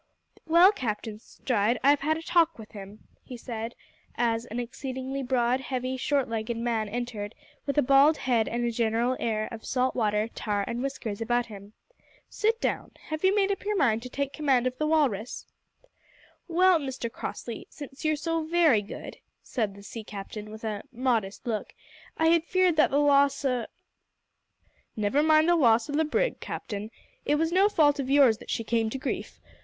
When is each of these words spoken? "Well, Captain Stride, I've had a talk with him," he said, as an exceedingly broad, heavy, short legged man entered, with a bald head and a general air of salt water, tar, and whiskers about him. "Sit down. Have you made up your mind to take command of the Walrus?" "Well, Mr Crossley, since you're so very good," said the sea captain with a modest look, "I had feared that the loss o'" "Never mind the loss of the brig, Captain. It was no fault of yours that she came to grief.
"Well, 0.47 0.71
Captain 0.71 1.19
Stride, 1.19 1.79
I've 1.83 1.99
had 1.99 2.17
a 2.17 2.23
talk 2.23 2.57
with 2.57 2.71
him," 2.71 3.07
he 3.23 3.37
said, 3.37 3.75
as 4.15 4.47
an 4.47 4.59
exceedingly 4.59 5.21
broad, 5.21 5.59
heavy, 5.59 5.95
short 5.95 6.27
legged 6.27 6.57
man 6.57 6.89
entered, 6.89 7.35
with 7.67 7.77
a 7.77 7.83
bald 7.83 8.17
head 8.17 8.47
and 8.47 8.65
a 8.65 8.71
general 8.71 9.15
air 9.19 9.47
of 9.51 9.63
salt 9.63 9.93
water, 9.93 10.27
tar, 10.33 10.65
and 10.67 10.81
whiskers 10.81 11.21
about 11.21 11.45
him. 11.45 11.73
"Sit 12.31 12.59
down. 12.59 12.93
Have 13.09 13.23
you 13.23 13.35
made 13.35 13.51
up 13.51 13.63
your 13.63 13.77
mind 13.77 14.01
to 14.01 14.09
take 14.09 14.33
command 14.33 14.65
of 14.65 14.75
the 14.79 14.87
Walrus?" 14.87 15.45
"Well, 16.47 16.79
Mr 16.79 17.11
Crossley, 17.11 17.67
since 17.69 18.03
you're 18.03 18.15
so 18.15 18.43
very 18.43 18.81
good," 18.81 19.17
said 19.43 19.75
the 19.75 19.83
sea 19.83 20.03
captain 20.03 20.49
with 20.49 20.63
a 20.63 20.81
modest 20.91 21.45
look, 21.45 21.75
"I 22.17 22.29
had 22.29 22.43
feared 22.43 22.75
that 22.77 22.89
the 22.89 22.97
loss 22.97 23.45
o'" 23.45 23.67
"Never 24.95 25.21
mind 25.21 25.47
the 25.47 25.55
loss 25.55 25.89
of 25.89 25.95
the 25.95 26.05
brig, 26.05 26.39
Captain. 26.39 26.89
It 27.23 27.35
was 27.35 27.51
no 27.51 27.69
fault 27.69 27.99
of 27.99 28.09
yours 28.09 28.39
that 28.39 28.49
she 28.49 28.63
came 28.63 28.89
to 28.89 28.97
grief. 28.97 29.39